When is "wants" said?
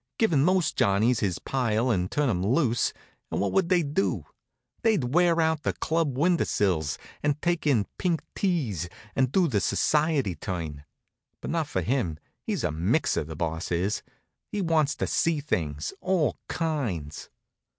14.59-14.95